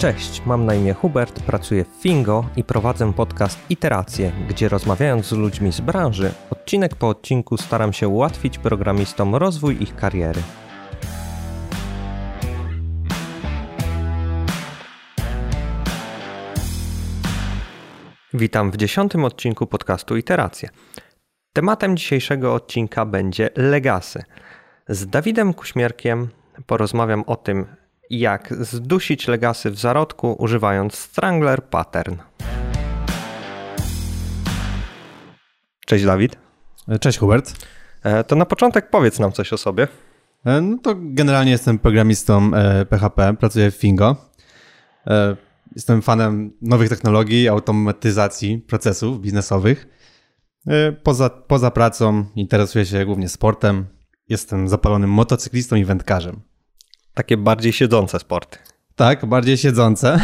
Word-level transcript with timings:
Cześć, 0.00 0.42
mam 0.46 0.66
na 0.66 0.74
imię 0.74 0.94
Hubert, 0.94 1.42
pracuję 1.42 1.84
w 1.84 1.88
Fingo 1.88 2.44
i 2.56 2.64
prowadzę 2.64 3.12
podcast 3.12 3.58
Iteracje, 3.70 4.32
gdzie 4.48 4.68
rozmawiając 4.68 5.26
z 5.26 5.32
ludźmi 5.32 5.72
z 5.72 5.80
branży, 5.80 6.32
odcinek 6.50 6.96
po 6.96 7.08
odcinku 7.08 7.56
staram 7.56 7.92
się 7.92 8.08
ułatwić 8.08 8.58
programistom 8.58 9.34
rozwój 9.34 9.82
ich 9.82 9.96
kariery. 9.96 10.42
Witam 18.34 18.70
w 18.70 18.76
dziesiątym 18.76 19.24
odcinku 19.24 19.66
podcastu 19.66 20.16
Iteracje. 20.16 20.68
Tematem 21.52 21.96
dzisiejszego 21.96 22.54
odcinka 22.54 23.06
będzie 23.06 23.50
legasy. 23.56 24.22
Z 24.88 25.06
Dawidem 25.06 25.54
Kuśmierkiem 25.54 26.28
porozmawiam 26.66 27.24
o 27.26 27.36
tym, 27.36 27.66
jak 28.10 28.54
zdusić 28.60 29.28
legasy 29.28 29.70
w 29.70 29.78
zarodku 29.78 30.32
używając 30.38 30.94
Strangler 30.94 31.64
Pattern. 31.64 32.16
Cześć 35.86 36.04
Dawid. 36.04 36.36
Cześć 37.00 37.18
Hubert. 37.18 37.66
E, 38.02 38.24
to 38.24 38.36
na 38.36 38.46
początek 38.46 38.90
powiedz 38.90 39.18
nam 39.18 39.32
coś 39.32 39.52
o 39.52 39.58
sobie. 39.58 39.88
E, 40.44 40.60
no 40.60 40.78
to 40.82 40.94
generalnie 40.98 41.50
jestem 41.50 41.78
programistą 41.78 42.50
PHP, 42.90 43.34
pracuję 43.36 43.70
w 43.70 43.74
Fingo. 43.74 44.16
E, 45.06 45.36
jestem 45.74 46.02
fanem 46.02 46.52
nowych 46.62 46.88
technologii, 46.88 47.48
automatyzacji 47.48 48.58
procesów 48.58 49.20
biznesowych. 49.20 49.86
Poza, 51.02 51.30
poza 51.30 51.70
pracą 51.70 52.24
interesuję 52.36 52.86
się 52.86 53.06
głównie 53.06 53.28
sportem. 53.28 53.86
Jestem 54.28 54.68
zapalonym 54.68 55.10
motocyklistą 55.10 55.76
i 55.76 55.84
wędkarzem. 55.84 56.40
Takie 57.20 57.36
bardziej 57.36 57.72
siedzące 57.72 58.18
sporty. 58.18 58.58
Tak, 58.96 59.26
bardziej 59.26 59.56
siedzące. 59.56 60.20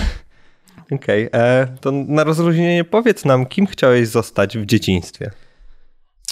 Okej, 0.90 1.28
okay. 1.28 1.76
to 1.80 1.92
na 1.92 2.24
rozluźnienie 2.24 2.84
powiedz 2.84 3.24
nam, 3.24 3.46
kim 3.46 3.66
chciałeś 3.66 4.08
zostać 4.08 4.58
w 4.58 4.66
dzieciństwie? 4.66 5.30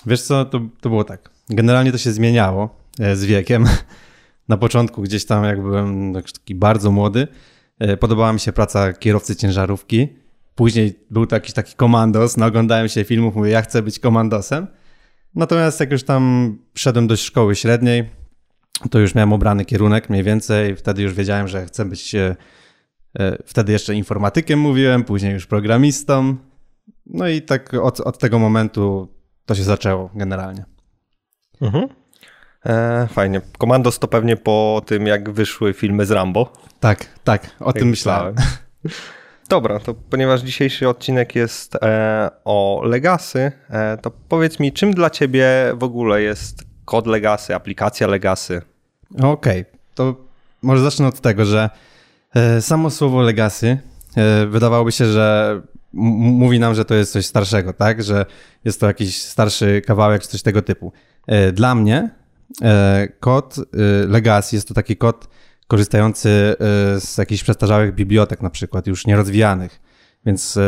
Wiesz 0.06 0.22
co, 0.22 0.44
to, 0.44 0.60
to 0.80 0.88
było 0.88 1.04
tak. 1.04 1.30
Generalnie 1.48 1.92
to 1.92 1.98
się 1.98 2.12
zmieniało 2.12 2.76
e, 3.00 3.16
z 3.16 3.24
wiekiem. 3.24 3.64
Na 4.48 4.56
początku 4.56 5.02
gdzieś 5.02 5.24
tam, 5.24 5.44
jak 5.44 5.62
byłem 5.62 6.12
taki 6.14 6.54
bardzo 6.54 6.90
młody, 6.90 7.28
e, 7.78 7.96
podobała 7.96 8.32
mi 8.32 8.40
się 8.40 8.52
praca 8.52 8.92
kierowcy 8.92 9.36
ciężarówki. 9.36 10.08
Później 10.54 10.98
był 11.10 11.26
to 11.26 11.36
jakiś 11.36 11.52
taki 11.52 11.74
komandos, 11.74 12.36
naoglądałem 12.36 12.88
się 12.88 13.04
filmów, 13.04 13.34
mówię, 13.34 13.50
ja 13.50 13.62
chcę 13.62 13.82
być 13.82 13.98
komandosem. 13.98 14.66
Natomiast 15.34 15.80
jak 15.80 15.92
już 15.92 16.02
tam 16.02 16.56
szedłem 16.74 17.06
do 17.06 17.16
szkoły 17.16 17.56
średniej, 17.56 18.23
to 18.90 18.98
już 18.98 19.14
miałem 19.14 19.32
obrany 19.32 19.64
kierunek 19.64 20.10
mniej 20.10 20.22
więcej. 20.22 20.76
Wtedy 20.76 21.02
już 21.02 21.14
wiedziałem, 21.14 21.48
że 21.48 21.66
chcę 21.66 21.84
być. 21.84 22.14
E, 22.14 22.36
e, 23.18 23.36
wtedy 23.46 23.72
jeszcze 23.72 23.94
informatykiem 23.94 24.60
mówiłem, 24.60 25.04
później 25.04 25.32
już 25.32 25.46
programistą. 25.46 26.36
No 27.06 27.28
i 27.28 27.42
tak 27.42 27.74
od, 27.74 28.00
od 28.00 28.18
tego 28.18 28.38
momentu 28.38 29.08
to 29.46 29.54
się 29.54 29.62
zaczęło 29.62 30.10
generalnie. 30.14 30.64
Mhm. 31.60 31.88
E, 32.66 33.08
fajnie. 33.12 33.40
Komandos 33.58 33.98
to 33.98 34.08
pewnie 34.08 34.36
po 34.36 34.82
tym, 34.86 35.06
jak 35.06 35.30
wyszły 35.30 35.72
filmy 35.72 36.06
z 36.06 36.10
Rambo. 36.10 36.52
Tak, 36.80 37.06
tak, 37.24 37.50
o 37.60 37.72
tak 37.72 37.80
tym 37.80 37.88
myślałem. 37.88 38.34
Dobra, 39.48 39.80
to 39.80 39.94
ponieważ 39.94 40.40
dzisiejszy 40.40 40.88
odcinek 40.88 41.34
jest 41.34 41.74
e, 41.74 42.30
o 42.44 42.80
Legacy, 42.84 43.52
e, 43.70 43.96
to 43.96 44.10
powiedz 44.10 44.60
mi, 44.60 44.72
czym 44.72 44.94
dla 44.94 45.10
ciebie 45.10 45.46
w 45.74 45.82
ogóle 45.84 46.22
jest 46.22 46.73
kod 46.84 47.06
Legacy, 47.06 47.54
aplikacja 47.54 48.06
Legacy? 48.06 48.62
Okej, 49.14 49.60
okay. 49.60 49.64
to 49.94 50.16
może 50.62 50.82
zacznę 50.82 51.06
od 51.06 51.20
tego, 51.20 51.44
że 51.44 51.70
e, 52.34 52.62
samo 52.62 52.90
słowo 52.90 53.22
Legacy 53.22 53.78
e, 54.16 54.46
wydawałoby 54.46 54.92
się, 54.92 55.06
że 55.06 55.60
mówi 55.92 56.60
nam, 56.60 56.74
że 56.74 56.84
to 56.84 56.94
jest 56.94 57.12
coś 57.12 57.26
starszego, 57.26 57.72
tak? 57.72 58.02
Że 58.02 58.26
jest 58.64 58.80
to 58.80 58.86
jakiś 58.86 59.22
starszy 59.22 59.82
kawałek 59.86 60.22
czy 60.22 60.28
coś 60.28 60.42
tego 60.42 60.62
typu. 60.62 60.92
E, 61.26 61.52
dla 61.52 61.74
mnie 61.74 62.10
kod 63.20 63.56
Legacy 64.08 64.56
jest 64.56 64.68
to 64.68 64.74
taki 64.74 64.96
kod 64.96 65.28
korzystający 65.66 66.56
z 66.98 67.18
jakichś 67.18 67.42
przestarzałych 67.42 67.94
bibliotek 67.94 68.42
na 68.42 68.50
przykład, 68.50 68.86
już 68.86 69.06
nierozwijanych. 69.06 69.80
Więc 70.26 70.58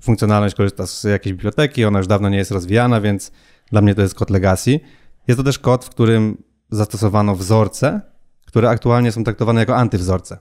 funkcjonalność 0.00 0.54
korzysta 0.54 0.86
z 0.86 1.04
jakiejś 1.04 1.32
biblioteki, 1.32 1.84
ona 1.84 1.98
już 1.98 2.06
dawno 2.06 2.28
nie 2.28 2.36
jest 2.36 2.50
rozwijana, 2.50 3.00
więc 3.00 3.32
dla 3.70 3.80
mnie 3.80 3.94
to 3.94 4.02
jest 4.02 4.14
kod 4.14 4.30
Legacy. 4.30 4.80
Jest 5.28 5.38
to 5.38 5.44
też 5.44 5.58
kod, 5.58 5.84
w 5.84 5.90
którym 5.90 6.42
zastosowano 6.70 7.36
wzorce, 7.36 8.00
które 8.46 8.70
aktualnie 8.70 9.12
są 9.12 9.24
traktowane 9.24 9.60
jako 9.60 9.76
antywzorce. 9.76 10.38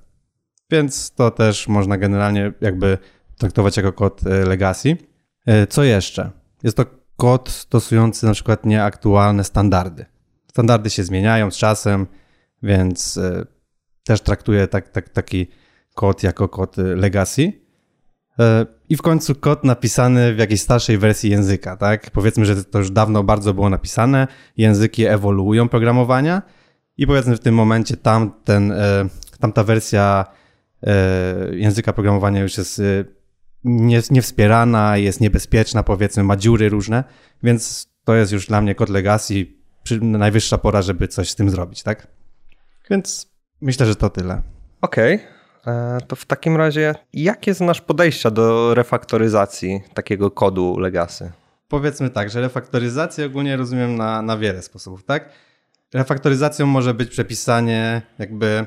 Więc 0.72 1.12
to 1.12 1.32
też 1.32 1.68
można 1.68 1.98
generalnie 1.98 2.54
jakby 2.62 2.98
traktować 3.38 3.78
jako 3.78 3.94
kod 3.94 4.28
e, 4.28 4.46
legacy. 4.46 4.98
E, 5.46 5.68
co 5.68 5.84
jeszcze? 5.84 6.32
Jest 6.64 6.78
to 6.78 6.86
kod 7.18 7.50
stosujący 7.50 8.26
na 8.26 8.34
przykład 8.34 8.66
nieaktualne 8.66 9.44
standardy. 9.44 10.06
Standardy 10.50 10.90
się 10.90 11.04
zmieniają 11.04 11.52
z 11.52 11.58
czasem, 11.58 12.08
więc 12.64 13.18
e, 13.18 13.46
też 14.04 14.22
traktuję 14.22 14.68
tak, 14.68 14.90
tak, 14.90 15.10
taki 15.10 15.48
kod 15.96 16.24
jako 16.24 16.50
kod 16.50 16.78
legacy. 16.78 17.54
I 18.92 18.98
w 18.98 19.02
końcu 19.02 19.36
kod 19.36 19.64
napisany 19.64 20.34
w 20.34 20.38
jakiejś 20.38 20.62
starszej 20.62 20.98
wersji 20.98 21.30
języka, 21.30 21.78
tak? 21.78 22.12
Powiedzmy, 22.12 22.46
że 22.46 22.64
to 22.64 22.80
już 22.80 22.92
dawno 22.92 23.24
bardzo 23.24 23.54
było 23.54 23.70
napisane, 23.70 24.28
języki 24.58 25.06
ewoluują 25.06 25.70
programowania 25.70 26.42
i 26.98 27.08
powiedzmy 27.08 27.38
w 27.38 27.40
tym 27.40 27.56
momencie 27.56 27.98
tamten, 27.98 28.72
e, 28.72 29.06
tamta 29.40 29.64
wersja 29.64 30.26
e, 30.84 31.56
języka 31.56 31.94
programowania 31.94 32.42
już 32.42 32.58
jest 32.58 32.80
e, 32.80 32.84
nie, 33.64 34.02
niewspierana, 34.12 34.98
jest 34.98 35.22
niebezpieczna, 35.22 35.84
powiedzmy, 35.84 36.24
ma 36.24 36.38
dziury 36.38 36.70
różne, 36.70 37.04
więc 37.44 37.88
to 38.06 38.16
jest 38.16 38.32
już 38.32 38.48
dla 38.48 38.62
mnie 38.62 38.76
kod 38.76 38.90
legacy, 38.90 39.46
najwyższa 40.02 40.58
pora, 40.58 40.82
żeby 40.82 41.08
coś 41.08 41.30
z 41.30 41.36
tym 41.36 41.50
zrobić, 41.50 41.84
tak? 41.84 42.08
Więc 42.90 43.32
myślę, 43.62 43.86
że 43.86 43.96
to 43.96 44.10
tyle. 44.10 44.42
Okej. 44.82 45.16
Okay. 45.16 45.41
E, 45.68 45.98
to 46.08 46.16
w 46.16 46.26
takim 46.26 46.58
razie, 46.58 46.96
jakie 47.14 47.54
znasz 47.54 47.82
podejścia 47.82 48.32
do 48.32 48.74
refaktoryzacji 48.74 49.82
takiego 49.94 50.32
kodu 50.32 50.80
Legacy? 50.80 51.32
Powiedzmy 51.68 52.10
tak, 52.10 52.30
że 52.30 52.42
refaktoryzację 52.42 53.26
ogólnie 53.26 53.58
rozumiem 53.58 53.96
na, 53.96 54.22
na 54.22 54.38
wiele 54.38 54.62
sposobów, 54.62 55.04
tak? 55.04 55.30
Refaktoryzacją 55.94 56.66
może 56.66 56.94
być 56.94 57.10
przepisanie, 57.10 58.02
jakby 58.20 58.66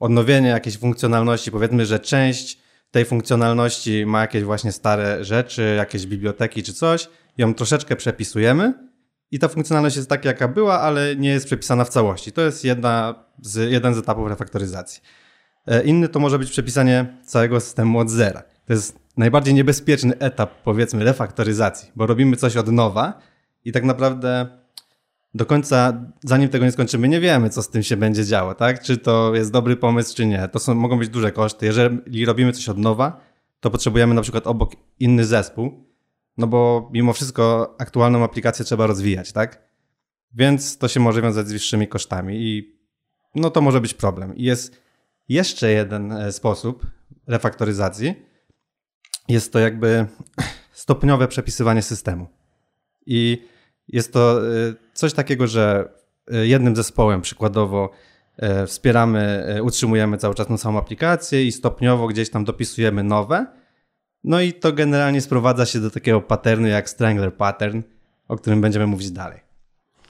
odnowienie 0.00 0.48
jakiejś 0.48 0.78
funkcjonalności. 0.78 1.50
Powiedzmy, 1.50 1.86
że 1.86 1.98
część 1.98 2.58
tej 2.90 3.04
funkcjonalności 3.04 4.06
ma 4.06 4.20
jakieś 4.20 4.42
właśnie 4.42 4.72
stare 4.72 5.24
rzeczy, 5.24 5.74
jakieś 5.78 6.06
biblioteki 6.06 6.62
czy 6.62 6.72
coś, 6.72 7.08
ją 7.38 7.54
troszeczkę 7.54 7.96
przepisujemy 7.96 8.74
i 9.30 9.38
ta 9.38 9.48
funkcjonalność 9.48 9.96
jest 9.96 10.08
taka, 10.08 10.28
jaka 10.28 10.48
była, 10.48 10.80
ale 10.80 11.16
nie 11.16 11.28
jest 11.28 11.46
przepisana 11.46 11.84
w 11.84 11.88
całości. 11.88 12.32
To 12.32 12.42
jest 12.42 12.64
jedna 12.64 13.24
z, 13.42 13.70
jeden 13.70 13.94
z 13.94 13.98
etapów 13.98 14.28
refaktoryzacji. 14.28 15.02
E, 15.66 15.82
inny 15.82 16.08
to 16.08 16.20
może 16.20 16.38
być 16.38 16.50
przepisanie 16.50 17.06
całego 17.24 17.60
systemu 17.60 17.98
od 17.98 18.10
zera. 18.10 18.42
To 18.66 18.72
jest 18.72 18.98
najbardziej 19.16 19.54
niebezpieczny 19.54 20.18
etap, 20.18 20.50
powiedzmy, 20.64 21.04
refaktoryzacji, 21.04 21.90
bo 21.96 22.06
robimy 22.06 22.36
coś 22.36 22.56
od 22.56 22.68
nowa 22.68 23.20
i 23.64 23.72
tak 23.72 23.84
naprawdę 23.84 24.46
do 25.34 25.46
końca, 25.46 26.04
zanim 26.24 26.48
tego 26.48 26.64
nie 26.64 26.72
skończymy, 26.72 27.08
nie 27.08 27.20
wiemy, 27.20 27.50
co 27.50 27.62
z 27.62 27.70
tym 27.70 27.82
się 27.82 27.96
będzie 27.96 28.24
działo, 28.24 28.54
tak? 28.54 28.82
Czy 28.82 28.98
to 28.98 29.34
jest 29.34 29.52
dobry 29.52 29.76
pomysł, 29.76 30.16
czy 30.16 30.26
nie. 30.26 30.48
To 30.48 30.58
są, 30.58 30.74
mogą 30.74 30.98
być 30.98 31.08
duże 31.08 31.32
koszty. 31.32 31.66
Jeżeli 31.66 32.24
robimy 32.24 32.52
coś 32.52 32.68
od 32.68 32.78
nowa, 32.78 33.20
to 33.60 33.70
potrzebujemy 33.70 34.14
na 34.14 34.22
przykład 34.22 34.46
obok 34.46 34.72
inny 35.00 35.24
zespół, 35.24 35.84
no 36.36 36.46
bo 36.46 36.90
mimo 36.92 37.12
wszystko 37.12 37.74
aktualną 37.78 38.24
aplikację 38.24 38.64
trzeba 38.64 38.86
rozwijać, 38.86 39.32
tak? 39.32 39.62
Więc 40.34 40.78
to 40.78 40.88
się 40.88 41.00
może 41.00 41.22
wiązać 41.22 41.48
z 41.48 41.52
wyższymi 41.52 41.88
kosztami 41.88 42.36
i 42.36 42.78
no 43.34 43.50
to 43.50 43.60
może 43.60 43.80
być 43.80 43.94
problem. 43.94 44.36
I 44.36 44.42
jest 44.42 44.83
jeszcze 45.28 45.70
jeden 45.70 46.12
e, 46.12 46.32
sposób 46.32 46.86
refaktoryzacji. 47.26 48.14
Jest 49.28 49.52
to 49.52 49.58
jakby 49.58 50.06
stopniowe 50.72 51.28
przepisywanie 51.28 51.82
systemu. 51.82 52.26
I 53.06 53.48
jest 53.88 54.12
to 54.12 54.40
e, 54.40 54.74
coś 54.94 55.12
takiego, 55.12 55.46
że 55.46 55.92
e, 56.32 56.46
jednym 56.46 56.76
zespołem 56.76 57.20
przykładowo 57.20 57.90
wspieramy, 58.66 59.46
utrzymujemy 59.62 60.18
cały 60.18 60.34
czas 60.34 60.46
tą 60.46 60.56
samą 60.56 60.78
aplikację 60.78 61.44
i 61.44 61.52
stopniowo 61.52 62.06
gdzieś 62.06 62.30
tam 62.30 62.44
dopisujemy 62.44 63.02
nowe. 63.02 63.46
No 64.24 64.40
i 64.40 64.52
to 64.52 64.72
generalnie 64.72 65.20
sprowadza 65.20 65.66
się 65.66 65.80
do 65.80 65.90
takiego 65.90 66.20
patternu 66.20 66.66
jak 66.66 66.90
Strangler 66.90 67.36
Pattern, 67.36 67.82
o 68.28 68.36
którym 68.36 68.60
będziemy 68.60 68.86
mówić 68.86 69.10
dalej. 69.10 69.43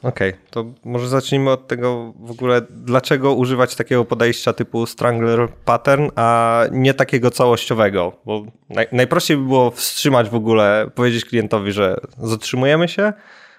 Okej, 0.04 0.30
okay, 0.30 0.40
to 0.50 0.64
może 0.84 1.08
zacznijmy 1.08 1.50
od 1.50 1.68
tego 1.68 2.12
w 2.18 2.30
ogóle, 2.30 2.62
dlaczego 2.70 3.34
używać 3.34 3.76
takiego 3.76 4.04
podejścia 4.04 4.52
typu 4.52 4.86
Strangler 4.86 5.48
Pattern, 5.64 6.08
a 6.16 6.62
nie 6.72 6.94
takiego 6.94 7.30
całościowego, 7.30 8.12
bo 8.26 8.46
naj, 8.68 8.86
najprościej 8.92 9.36
by 9.36 9.42
było 9.42 9.70
wstrzymać 9.70 10.28
w 10.28 10.34
ogóle, 10.34 10.90
powiedzieć 10.94 11.24
klientowi, 11.24 11.72
że 11.72 11.96
zatrzymujemy 12.18 12.88
się, 12.88 13.12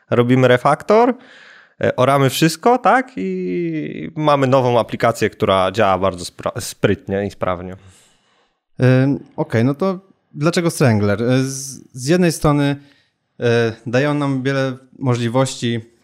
robimy 0.10 0.48
refaktor, 0.48 1.14
e, 1.82 1.96
oramy 1.96 2.30
wszystko, 2.30 2.78
tak, 2.78 3.12
i 3.18 4.12
mamy 4.16 4.48
nową 4.48 4.80
aplikację, 4.80 5.30
która 5.30 5.72
działa 5.72 5.98
bardzo 5.98 6.26
sprytnie 6.60 7.26
i 7.26 7.32
sprawnie. 7.32 7.74
Okej, 7.74 9.18
okay, 9.36 9.64
no 9.64 9.74
to 9.74 10.00
dlaczego 10.34 10.72
Strangler? 10.72 11.20
Z, 11.44 11.82
z 11.94 12.08
jednej 12.08 12.32
strony 12.32 12.76
dają 13.86 14.14
nam 14.14 14.44
wiele 14.44 14.78
możliwości, 15.00 15.95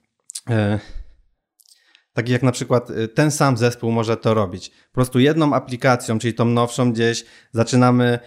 takich 2.13 2.31
jak 2.31 2.43
na 2.43 2.51
przykład 2.51 2.87
ten 3.15 3.31
sam 3.31 3.57
zespół 3.57 3.91
może 3.91 4.17
to 4.17 4.33
robić. 4.33 4.69
Po 4.69 4.93
prostu 4.93 5.19
jedną 5.19 5.53
aplikacją, 5.53 6.19
czyli 6.19 6.33
tą 6.33 6.45
nowszą 6.45 6.91
gdzieś 6.91 7.25
zaczynamy 7.51 8.19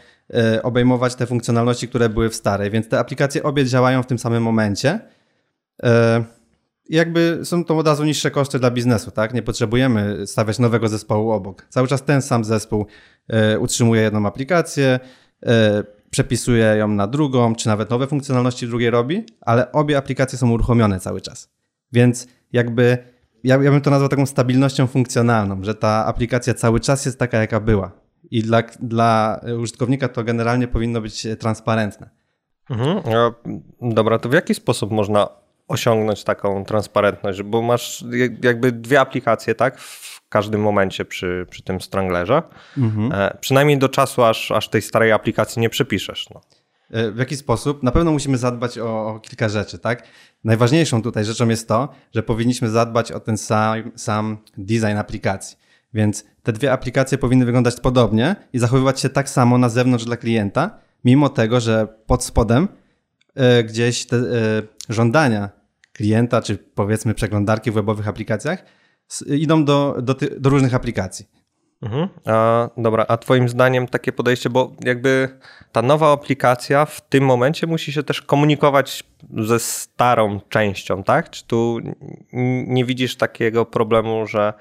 obejmować 0.62 1.14
te 1.14 1.26
funkcjonalności, 1.26 1.88
które 1.88 2.08
były 2.08 2.30
w 2.30 2.34
starej, 2.34 2.70
więc 2.70 2.88
te 2.88 2.98
aplikacje 2.98 3.42
obie 3.42 3.64
działają 3.64 4.02
w 4.02 4.06
tym 4.06 4.18
samym 4.18 4.42
momencie 4.42 5.00
jakby 6.88 7.40
są 7.44 7.64
to 7.64 7.78
od 7.78 7.86
razu 7.86 8.04
niższe 8.04 8.30
koszty 8.30 8.58
dla 8.58 8.70
biznesu, 8.70 9.10
tak? 9.10 9.34
Nie 9.34 9.42
potrzebujemy 9.42 10.26
stawiać 10.26 10.58
nowego 10.58 10.88
zespołu 10.88 11.30
obok. 11.30 11.66
Cały 11.68 11.88
czas 11.88 12.04
ten 12.04 12.22
sam 12.22 12.44
zespół 12.44 12.86
e, 13.28 13.58
utrzymuje 13.58 14.02
jedną 14.02 14.26
aplikację, 14.26 15.00
e, 15.46 15.84
przepisuje 16.10 16.64
ją 16.64 16.88
na 16.88 17.06
drugą, 17.06 17.54
czy 17.54 17.68
nawet 17.68 17.90
nowe 17.90 18.06
funkcjonalności 18.06 18.66
drugiej 18.66 18.90
robi, 18.90 19.26
ale 19.40 19.72
obie 19.72 19.98
aplikacje 19.98 20.38
są 20.38 20.50
uruchomione 20.50 21.00
cały 21.00 21.20
czas. 21.20 21.54
Więc 21.94 22.26
jakby 22.52 22.98
ja, 23.44 23.62
ja 23.62 23.70
bym 23.70 23.80
to 23.80 23.90
nazwał 23.90 24.08
taką 24.08 24.26
stabilnością 24.26 24.86
funkcjonalną, 24.86 25.64
że 25.64 25.74
ta 25.74 26.06
aplikacja 26.06 26.54
cały 26.54 26.80
czas 26.80 27.06
jest 27.06 27.18
taka, 27.18 27.38
jaka 27.38 27.60
była. 27.60 27.90
I 28.30 28.42
dla, 28.42 28.62
dla 28.80 29.40
użytkownika 29.58 30.08
to 30.08 30.24
generalnie 30.24 30.68
powinno 30.68 31.00
być 31.00 31.26
transparentne. 31.38 32.10
Mhm. 32.70 33.02
Dobra, 33.80 34.18
to 34.18 34.28
w 34.28 34.32
jaki 34.32 34.54
sposób 34.54 34.90
można 34.90 35.28
osiągnąć 35.68 36.24
taką 36.24 36.64
transparentność, 36.64 37.42
bo 37.42 37.62
masz 37.62 38.04
jakby 38.42 38.72
dwie 38.72 39.00
aplikacje, 39.00 39.54
tak, 39.54 39.78
w 39.78 40.28
każdym 40.28 40.60
momencie 40.60 41.04
przy, 41.04 41.46
przy 41.50 41.62
tym 41.62 41.80
Stranglerze. 41.80 42.42
Mhm. 42.78 43.12
E, 43.12 43.36
przynajmniej 43.40 43.78
do 43.78 43.88
czasu, 43.88 44.24
aż, 44.24 44.50
aż 44.50 44.68
tej 44.68 44.82
starej 44.82 45.12
aplikacji 45.12 45.62
nie 45.62 45.70
przepiszesz. 45.70 46.30
No. 46.30 46.40
E, 46.90 47.10
w 47.10 47.18
jaki 47.18 47.36
sposób? 47.36 47.82
Na 47.82 47.92
pewno 47.92 48.12
musimy 48.12 48.38
zadbać 48.38 48.78
o, 48.78 49.06
o, 49.06 49.20
kilka 49.20 49.48
rzeczy, 49.48 49.78
tak? 49.78 50.02
Najważniejszą 50.44 51.02
tutaj 51.02 51.24
rzeczą 51.24 51.48
jest 51.48 51.68
to, 51.68 51.88
że 52.14 52.22
powinniśmy 52.22 52.70
zadbać 52.70 53.12
o 53.12 53.20
ten 53.20 53.38
sam, 53.38 53.92
sam 53.96 54.38
design 54.58 54.96
aplikacji. 54.96 55.58
Więc 55.94 56.24
te 56.42 56.52
dwie 56.52 56.72
aplikacje 56.72 57.18
powinny 57.18 57.44
wyglądać 57.44 57.80
podobnie 57.80 58.36
i 58.52 58.58
zachowywać 58.58 59.00
się 59.00 59.08
tak 59.08 59.28
samo 59.28 59.58
na 59.58 59.68
zewnątrz 59.68 60.04
dla 60.04 60.16
klienta, 60.16 60.78
mimo 61.04 61.28
tego, 61.28 61.60
że 61.60 61.88
pod 62.06 62.24
spodem 62.24 62.68
E, 63.34 63.64
gdzieś 63.64 64.06
te 64.06 64.16
e, 64.16 64.22
żądania 64.88 65.50
klienta, 65.92 66.42
czy 66.42 66.58
powiedzmy 66.58 67.14
przeglądarki 67.14 67.70
w 67.70 67.74
webowych 67.74 68.08
aplikacjach 68.08 68.64
idą 69.26 69.64
do, 69.64 69.96
do, 70.02 70.16
do 70.38 70.50
różnych 70.50 70.74
aplikacji. 70.74 71.26
Mhm. 71.84 72.08
A, 72.26 72.68
dobra, 72.76 73.04
a 73.08 73.16
Twoim 73.16 73.48
zdaniem 73.48 73.86
takie 73.86 74.12
podejście, 74.12 74.50
bo 74.50 74.72
jakby 74.84 75.28
ta 75.72 75.82
nowa 75.82 76.12
aplikacja 76.12 76.84
w 76.84 77.00
tym 77.00 77.24
momencie 77.24 77.66
musi 77.66 77.92
się 77.92 78.02
też 78.02 78.22
komunikować 78.22 79.04
ze 79.36 79.58
starą 79.58 80.40
częścią, 80.48 81.02
tak? 81.02 81.30
Czy 81.30 81.44
tu 81.44 81.78
nie 82.66 82.84
widzisz 82.84 83.16
takiego 83.16 83.66
problemu, 83.66 84.26
że 84.26 84.52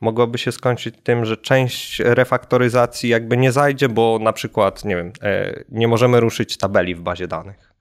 mogłoby 0.00 0.38
się 0.38 0.52
skończyć 0.52 0.94
tym, 1.02 1.24
że 1.24 1.36
część 1.36 2.00
refaktoryzacji 2.00 3.08
jakby 3.10 3.36
nie 3.36 3.52
zajdzie, 3.52 3.88
bo 3.88 4.18
na 4.22 4.32
przykład, 4.32 4.84
nie 4.84 4.96
wiem, 4.96 5.12
e, 5.22 5.62
nie 5.68 5.88
możemy 5.88 6.20
ruszyć 6.20 6.56
tabeli 6.56 6.94
w 6.94 7.00
bazie 7.00 7.28
danych? 7.28 7.72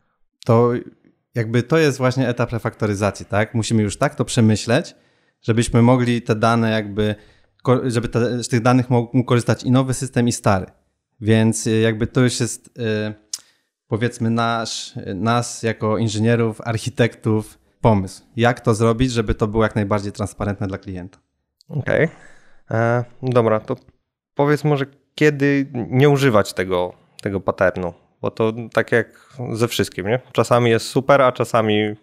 to 0.45 0.71
jakby 1.36 1.63
to 1.63 1.77
jest 1.77 1.97
właśnie 1.97 2.27
etap 2.27 2.51
refaktoryzacji, 2.51 3.25
tak? 3.25 3.54
Musimy 3.54 3.83
już 3.83 3.97
tak 3.97 4.15
to 4.15 4.25
przemyśleć, 4.25 4.95
żebyśmy 5.42 5.81
mogli 5.81 6.21
te 6.21 6.36
dane 6.36 6.71
jakby, 6.71 7.15
żeby 7.84 8.08
te, 8.08 8.44
z 8.44 8.48
tych 8.48 8.62
danych 8.62 8.90
mógł 8.90 9.24
korzystać 9.24 9.63
i 9.63 9.72
nowy 9.72 9.94
system 9.94 10.28
i 10.28 10.31
stary. 10.31 10.66
Więc 11.22 11.68
y, 11.68 11.80
jakby 11.80 12.08
to 12.08 12.22
już 12.22 12.40
jest 12.40 12.68
y, 12.68 12.72
powiedzmy 13.88 14.30
nasz, 14.30 14.94
nas 15.16 15.63
jako 15.63 15.98
inżynierów, 15.98 16.62
architektów 16.62 17.60
pomysł. 17.81 18.24
Jak 18.36 18.62
to 18.62 18.74
zrobić, 18.74 19.12
żeby 19.12 19.36
to 19.36 19.48
było 19.48 19.63
jak 19.63 19.75
najbardziej 19.75 20.12
transparentne 20.12 20.68
dla 20.68 20.78
klienta. 20.78 21.19
Okej. 21.69 22.06
Okay. 22.66 22.80
E, 22.80 23.04
dobra, 23.24 23.60
to 23.60 23.75
powiedz 24.36 24.64
może 24.64 24.86
kiedy 25.16 25.72
nie 25.74 26.10
używać 26.10 26.54
tego, 26.54 26.94
tego 27.22 27.40
patternu 27.40 27.94
bo 28.22 28.31
to 28.31 28.54
tak 28.74 28.92
jak 28.92 29.38
ze 29.54 29.68
wszystkim, 29.68 30.07
nie? 30.07 30.19
Czasami 30.31 30.69
jest 30.69 30.86
super, 30.86 31.22
a 31.22 31.31
czasami 31.31 31.96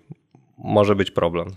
może 0.58 0.94
być 0.96 1.10
problem. 1.10 1.48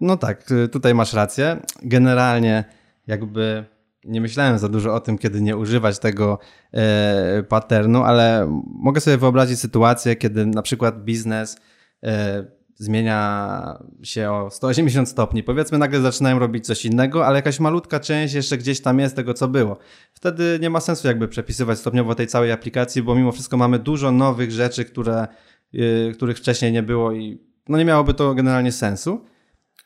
No 0.00 0.16
tak, 0.16 0.50
y, 0.50 0.68
tutaj 0.68 0.94
masz 0.94 1.12
rację. 1.12 1.56
Generalnie 1.82 2.64
jakby 3.06 3.64
nie 4.04 4.20
myślałem 4.20 4.58
za 4.58 4.68
dużo 4.68 4.94
o 4.94 5.00
tym, 5.00 5.18
kiedy 5.18 5.40
nie 5.40 5.56
używać 5.56 5.98
tego 5.98 6.38
e, 6.72 7.42
patternu, 7.48 8.02
ale 8.02 8.46
mogę 8.66 9.00
sobie 9.00 9.16
wyobrazić 9.16 9.60
sytuację, 9.60 10.16
kiedy 10.16 10.46
na 10.46 10.62
przykład 10.62 11.04
biznes 11.04 11.56
e, 12.02 12.44
zmienia 12.80 13.78
się 14.02 14.30
o 14.30 14.50
180 14.50 15.08
stopni. 15.08 15.42
Powiedzmy, 15.42 15.78
nagle 15.78 16.00
zaczynają 16.00 16.38
robić 16.38 16.66
coś 16.66 16.84
innego, 16.84 17.26
ale 17.26 17.36
jakaś 17.36 17.60
malutka 17.60 18.00
część 18.00 18.34
jeszcze 18.34 18.58
gdzieś 18.58 18.80
tam 18.80 18.98
jest 18.98 19.16
tego, 19.16 19.34
co 19.34 19.48
było. 19.48 19.78
Wtedy 20.12 20.58
nie 20.62 20.70
ma 20.70 20.80
sensu 20.80 21.08
jakby 21.08 21.28
przepisywać 21.28 21.78
stopniowo 21.78 22.14
tej 22.14 22.26
całej 22.26 22.52
aplikacji, 22.52 23.02
bo 23.02 23.14
mimo 23.14 23.32
wszystko 23.32 23.56
mamy 23.56 23.78
dużo 23.78 24.12
nowych 24.12 24.50
rzeczy, 24.50 24.84
które, 24.84 25.28
yy, 25.72 26.12
których 26.14 26.38
wcześniej 26.38 26.72
nie 26.72 26.82
było 26.82 27.12
i 27.12 27.40
no 27.68 27.78
nie 27.78 27.84
miałoby 27.84 28.14
to 28.14 28.34
generalnie 28.34 28.72
sensu. 28.72 29.24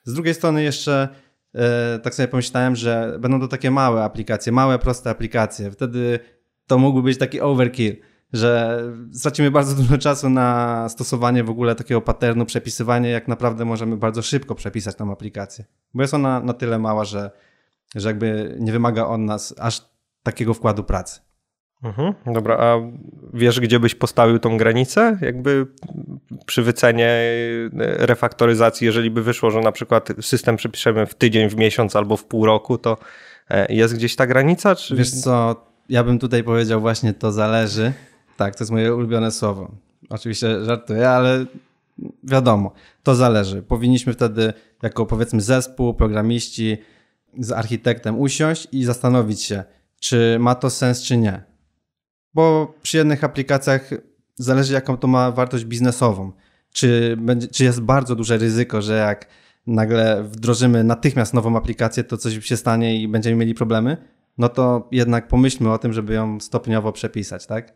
Z 0.04 0.14
drugiej 0.14 0.34
strony 0.34 0.62
jeszcze 0.62 1.08
tak 2.02 2.14
sobie 2.14 2.28
pomyślałem, 2.28 2.76
że 2.76 3.16
będą 3.20 3.40
to 3.40 3.48
takie 3.48 3.70
małe 3.70 4.04
aplikacje, 4.04 4.52
małe, 4.52 4.78
proste 4.78 5.10
aplikacje. 5.10 5.70
Wtedy 5.70 6.18
to 6.66 6.78
mógłby 6.78 7.02
być 7.02 7.18
taki 7.18 7.40
overkill 7.40 7.96
że 8.34 8.82
stracimy 9.12 9.50
bardzo 9.50 9.74
dużo 9.82 9.98
czasu 9.98 10.30
na 10.30 10.88
stosowanie 10.88 11.44
w 11.44 11.50
ogóle 11.50 11.74
takiego 11.74 12.00
patternu, 12.00 12.44
przepisywanie, 12.44 13.10
jak 13.10 13.28
naprawdę 13.28 13.64
możemy 13.64 13.96
bardzo 13.96 14.22
szybko 14.22 14.54
przepisać 14.54 14.96
tą 14.96 15.12
aplikację. 15.12 15.64
Bo 15.94 16.02
jest 16.02 16.14
ona 16.14 16.40
na 16.40 16.52
tyle 16.52 16.78
mała, 16.78 17.04
że, 17.04 17.30
że 17.94 18.08
jakby 18.08 18.56
nie 18.60 18.72
wymaga 18.72 19.06
on 19.06 19.24
nas 19.24 19.54
aż 19.58 19.82
takiego 20.22 20.54
wkładu 20.54 20.84
pracy. 20.84 21.20
Mhm, 21.82 22.14
dobra, 22.34 22.56
a 22.56 22.76
wiesz, 23.34 23.60
gdzie 23.60 23.80
byś 23.80 23.94
postawił 23.94 24.38
tą 24.38 24.56
granicę? 24.56 25.18
Jakby 25.20 25.66
przy 26.46 26.62
wycenie 26.62 27.08
refaktoryzacji, 27.98 28.84
jeżeli 28.84 29.10
by 29.10 29.22
wyszło, 29.22 29.50
że 29.50 29.60
na 29.60 29.72
przykład 29.72 30.08
system 30.20 30.56
przepiszemy 30.56 31.06
w 31.06 31.14
tydzień, 31.14 31.48
w 31.48 31.56
miesiąc 31.56 31.96
albo 31.96 32.16
w 32.16 32.24
pół 32.24 32.46
roku, 32.46 32.78
to 32.78 32.98
e, 33.50 33.74
jest 33.74 33.94
gdzieś 33.94 34.16
ta 34.16 34.26
granica? 34.26 34.74
Czy... 34.74 34.96
Wiesz 34.96 35.10
co, 35.10 35.66
ja 35.88 36.04
bym 36.04 36.18
tutaj 36.18 36.44
powiedział 36.44 36.80
właśnie 36.80 37.12
to 37.12 37.32
zależy, 37.32 37.92
tak, 38.36 38.56
to 38.56 38.64
jest 38.64 38.72
moje 38.72 38.94
ulubione 38.94 39.30
słowo. 39.30 39.70
Oczywiście 40.10 40.64
żartuję, 40.64 41.10
ale 41.10 41.44
wiadomo, 42.22 42.72
to 43.02 43.14
zależy. 43.14 43.62
Powinniśmy 43.62 44.12
wtedy, 44.12 44.52
jako 44.82 45.06
powiedzmy 45.06 45.40
zespół, 45.40 45.94
programiści, 45.94 46.78
z 47.38 47.52
architektem 47.52 48.20
usiąść 48.20 48.68
i 48.72 48.84
zastanowić 48.84 49.42
się, 49.42 49.64
czy 50.00 50.36
ma 50.40 50.54
to 50.54 50.70
sens, 50.70 51.02
czy 51.02 51.16
nie. 51.16 51.53
Bo 52.34 52.74
przy 52.82 52.96
jednych 52.96 53.24
aplikacjach 53.24 53.90
zależy, 54.36 54.72
jaką 54.74 54.96
to 54.96 55.06
ma 55.06 55.30
wartość 55.30 55.64
biznesową. 55.64 56.32
Czy, 56.72 57.16
będzie, 57.20 57.48
czy 57.48 57.64
jest 57.64 57.80
bardzo 57.80 58.16
duże 58.16 58.38
ryzyko, 58.38 58.82
że 58.82 58.96
jak 58.96 59.26
nagle 59.66 60.24
wdrożymy 60.24 60.84
natychmiast 60.84 61.34
nową 61.34 61.56
aplikację, 61.56 62.04
to 62.04 62.16
coś 62.16 62.44
się 62.46 62.56
stanie 62.56 63.02
i 63.02 63.08
będziemy 63.08 63.36
mieli 63.36 63.54
problemy, 63.54 63.96
no 64.38 64.48
to 64.48 64.88
jednak 64.92 65.28
pomyślmy 65.28 65.72
o 65.72 65.78
tym, 65.78 65.92
żeby 65.92 66.14
ją 66.14 66.40
stopniowo 66.40 66.92
przepisać, 66.92 67.46
tak? 67.46 67.74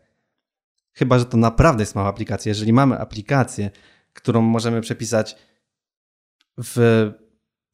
Chyba, 0.93 1.19
że 1.19 1.25
to 1.25 1.37
naprawdę 1.37 1.81
jest 1.81 1.95
mała 1.95 2.09
aplikacja. 2.09 2.49
Jeżeli 2.49 2.73
mamy 2.73 2.99
aplikację, 2.99 3.71
którą 4.13 4.41
możemy 4.41 4.81
przepisać 4.81 5.35
w 6.57 7.09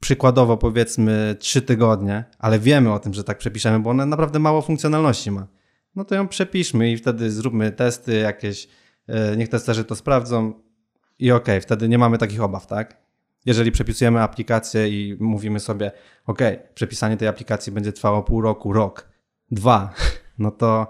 przykładowo 0.01 0.58
powiedzmy 0.58 1.36
3 1.39 1.62
tygodnie, 1.62 2.24
ale 2.39 2.60
wiemy 2.60 2.94
o 2.94 3.00
tym, 3.00 3.13
że 3.13 3.24
tak 3.24 3.38
przepiszemy, 3.38 3.80
bo 3.80 3.89
ona 3.89 4.06
naprawdę 4.06 4.39
mało 4.39 4.62
funkcjonalności 4.62 5.32
ma, 5.32 5.48
no 5.96 6.06
to 6.06 6.16
ją 6.16 6.28
przepiszmy 6.28 6.92
i 6.92 6.98
wtedy 6.98 7.32
zróbmy 7.32 7.72
testy 7.72 8.16
jakieś, 8.18 8.68
e, 9.08 9.38
niech 9.38 9.50
testerzy 9.50 9.84
to 9.84 9.96
sprawdzą 9.96 10.54
i 11.20 11.32
ok, 11.32 11.48
wtedy 11.62 11.90
nie 11.90 11.98
mamy 11.98 12.18
takich 12.18 12.42
obaw, 12.42 12.68
tak? 12.68 13.06
Jeżeli 13.46 13.72
przepisujemy 13.72 14.22
aplikację 14.22 14.90
i 14.90 15.18
mówimy 15.20 15.60
sobie, 15.60 15.92
ok, 16.25 16.40
przepisanie 16.74 17.18
tej 17.18 17.28
aplikacji 17.28 17.72
będzie 17.72 17.94
trwało 17.94 18.24
pół 18.24 18.42
roku, 18.42 18.74
rok, 18.74 19.10
dwa, 19.52 19.94
no 20.38 20.52
to 20.52 20.88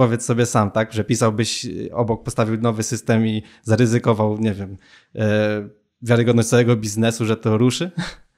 Powiedz 0.00 0.24
sobie 0.24 0.46
sam, 0.46 0.70
tak, 0.70 0.92
że 0.92 1.04
y, 1.64 1.94
obok, 1.94 2.22
postawił 2.22 2.60
nowy 2.60 2.82
system 2.82 3.26
i 3.26 3.42
zaryzykował, 3.62 4.38
nie 4.38 4.54
wiem, 4.54 4.76
e, 5.14 5.68
wiarygodność 6.02 6.48
całego 6.48 6.76
biznesu, 6.76 7.26
że 7.26 7.36
to 7.36 7.58
ruszy? 7.58 7.90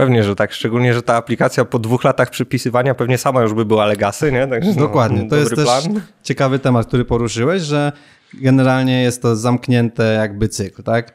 Pewnie, 0.00 0.24
że 0.24 0.36
tak. 0.36 0.52
Szczególnie, 0.52 0.94
że 0.94 1.02
ta 1.02 1.16
aplikacja 1.16 1.64
po 1.64 1.78
dwóch 1.78 2.04
latach 2.04 2.30
przypisywania 2.30 2.94
pewnie 2.94 3.18
sama 3.18 3.42
już 3.42 3.54
by 3.54 3.64
była 3.64 3.86
legasy, 3.86 4.32
nie? 4.32 4.46
Także 4.46 4.70
no, 4.70 4.76
Dokładnie. 4.76 5.28
To 5.28 5.36
jest 5.36 5.54
plan. 5.54 5.82
też 5.82 6.02
ciekawy 6.22 6.58
temat, 6.58 6.86
który 6.86 7.04
poruszyłeś, 7.04 7.62
że 7.62 7.92
generalnie 8.34 9.02
jest 9.02 9.22
to 9.22 9.36
zamknięte 9.36 10.14
jakby 10.14 10.48
cykl, 10.48 10.82
tak? 10.82 11.14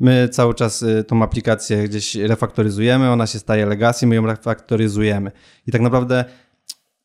My 0.00 0.28
cały 0.28 0.54
czas 0.54 0.82
y, 0.82 1.04
tą 1.04 1.22
aplikację 1.22 1.88
gdzieś 1.88 2.14
refaktoryzujemy, 2.14 3.10
ona 3.10 3.26
się 3.26 3.38
staje 3.38 3.66
legacy, 3.66 4.06
my 4.06 4.14
ją 4.14 4.26
refaktoryzujemy. 4.26 5.30
I 5.66 5.72
tak 5.72 5.80
naprawdę 5.80 6.24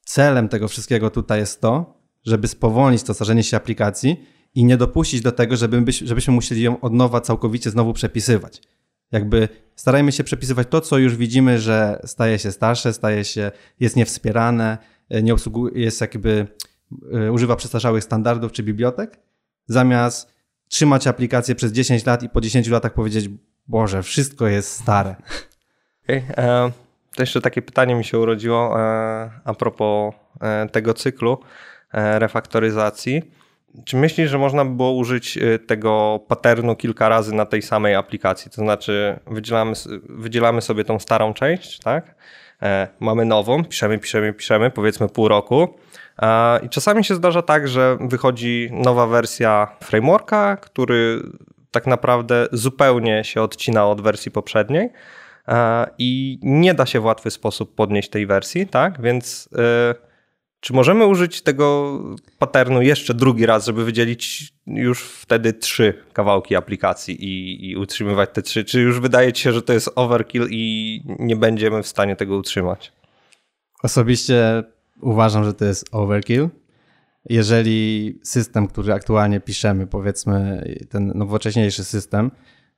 celem 0.05 0.49
tego 0.49 0.67
wszystkiego 0.67 1.09
tutaj 1.09 1.39
jest 1.39 1.61
to, 1.61 1.99
żeby 2.25 2.47
spowolnić 2.47 3.03
to 3.03 3.13
starzenie 3.13 3.43
się 3.43 3.57
aplikacji 3.57 4.25
i 4.55 4.65
nie 4.65 4.77
dopuścić 4.77 5.21
do 5.21 5.31
tego, 5.31 5.57
żeby, 5.57 5.91
żebyśmy 5.91 6.33
musieli 6.33 6.61
ją 6.61 6.79
od 6.79 6.93
nowa 6.93 7.21
całkowicie 7.21 7.69
znowu 7.69 7.93
przepisywać. 7.93 8.61
Jakby 9.13 9.49
starajmy 9.75 10.11
się 10.11 10.23
przepisywać 10.23 10.67
to, 10.69 10.81
co 10.81 10.97
już 10.97 11.15
widzimy, 11.15 11.59
że 11.59 11.99
staje 12.05 12.39
się 12.39 12.51
starsze, 12.51 12.93
staje 12.93 13.25
się, 13.25 13.51
jest 13.79 13.95
niewspierane, 13.95 14.77
nie 15.09 15.33
obsługuje, 15.33 15.83
jest 15.83 16.01
jakby, 16.01 16.47
e, 17.13 17.31
używa 17.31 17.55
przestarzałych 17.55 18.03
standardów 18.03 18.51
czy 18.51 18.63
bibliotek, 18.63 19.19
zamiast 19.67 20.33
trzymać 20.67 21.07
aplikację 21.07 21.55
przez 21.55 21.71
10 21.71 22.05
lat 22.05 22.23
i 22.23 22.29
po 22.29 22.41
10 22.41 22.67
latach 22.67 22.93
powiedzieć, 22.93 23.29
Boże, 23.67 24.03
wszystko 24.03 24.47
jest 24.47 24.71
stare. 24.81 25.15
Okay. 26.03 26.23
E, 26.37 26.71
to 27.15 27.23
jeszcze 27.23 27.41
takie 27.41 27.61
pytanie 27.61 27.95
mi 27.95 28.03
się 28.03 28.19
urodziło 28.19 28.81
e, 28.81 29.31
a 29.43 29.53
propos 29.53 30.13
tego 30.71 30.93
cyklu 30.93 31.37
refaktoryzacji. 31.93 33.31
Czy 33.85 33.97
myślisz, 33.97 34.29
że 34.29 34.37
można 34.37 34.65
by 34.65 34.71
było 34.75 34.91
użyć 34.91 35.39
tego 35.67 36.19
patternu 36.27 36.75
kilka 36.75 37.09
razy 37.09 37.35
na 37.35 37.45
tej 37.45 37.61
samej 37.61 37.95
aplikacji? 37.95 38.51
To 38.51 38.61
znaczy, 38.61 39.19
wydzielamy, 39.27 39.73
wydzielamy 40.09 40.61
sobie 40.61 40.83
tą 40.83 40.99
starą 40.99 41.33
część, 41.33 41.79
tak? 41.79 42.15
Mamy 42.99 43.25
nową, 43.25 43.65
piszemy, 43.65 43.99
piszemy, 43.99 44.33
piszemy, 44.33 44.71
powiedzmy 44.71 45.09
pół 45.09 45.27
roku 45.27 45.77
i 46.63 46.69
czasami 46.69 47.03
się 47.03 47.15
zdarza 47.15 47.41
tak, 47.41 47.67
że 47.67 47.97
wychodzi 48.01 48.69
nowa 48.71 49.07
wersja 49.07 49.67
frameworka, 49.83 50.57
który 50.57 51.21
tak 51.71 51.87
naprawdę 51.87 52.47
zupełnie 52.51 53.23
się 53.23 53.41
odcina 53.41 53.87
od 53.87 54.01
wersji 54.01 54.31
poprzedniej 54.31 54.89
i 55.97 56.39
nie 56.41 56.73
da 56.73 56.85
się 56.85 56.99
w 56.99 57.05
łatwy 57.05 57.31
sposób 57.31 57.75
podnieść 57.75 58.09
tej 58.09 58.25
wersji, 58.25 58.67
tak? 58.67 59.01
Więc 59.01 59.49
y, 60.01 60.12
czy 60.63 60.73
możemy 60.73 61.05
użyć 61.05 61.41
tego 61.41 61.99
patternu 62.39 62.81
jeszcze 62.81 63.13
drugi 63.13 63.45
raz, 63.45 63.65
żeby 63.65 63.85
wydzielić 63.85 64.53
już 64.67 65.03
wtedy 65.03 65.53
trzy 65.53 65.93
kawałki 66.13 66.55
aplikacji 66.55 67.25
i, 67.25 67.69
i 67.69 67.77
utrzymywać 67.77 68.29
te 68.33 68.41
trzy? 68.41 68.63
Czy 68.63 68.81
już 68.81 68.99
wydaje 68.99 69.33
ci 69.33 69.43
się, 69.43 69.53
że 69.53 69.61
to 69.61 69.73
jest 69.73 69.89
overkill 69.95 70.47
i 70.49 71.01
nie 71.19 71.35
będziemy 71.35 71.83
w 71.83 71.87
stanie 71.87 72.15
tego 72.15 72.37
utrzymać? 72.37 72.91
Osobiście 73.83 74.63
uważam, 75.01 75.43
że 75.43 75.53
to 75.53 75.65
jest 75.65 75.85
overkill. 75.91 76.49
Jeżeli 77.29 78.19
system, 78.23 78.67
który 78.67 78.93
aktualnie 78.93 79.39
piszemy, 79.39 79.87
powiedzmy 79.87 80.63
ten 80.89 81.11
nowocześniejszy 81.15 81.83
system, 81.83 82.31